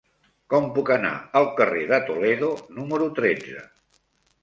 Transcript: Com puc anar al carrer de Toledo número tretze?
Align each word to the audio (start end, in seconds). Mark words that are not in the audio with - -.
Com 0.53 0.69
puc 0.77 0.89
anar 0.95 1.11
al 1.41 1.47
carrer 1.61 1.85
de 1.93 2.01
Toledo 2.09 2.53
número 2.81 3.15
tretze? 3.23 3.67